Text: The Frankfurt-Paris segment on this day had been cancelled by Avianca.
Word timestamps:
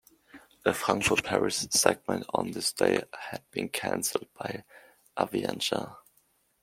The 0.63 0.73
Frankfurt-Paris 0.73 1.67
segment 1.69 2.25
on 2.33 2.49
this 2.53 2.71
day 2.73 3.03
had 3.19 3.43
been 3.51 3.69
cancelled 3.69 4.33
by 4.33 4.63
Avianca. 5.15 5.97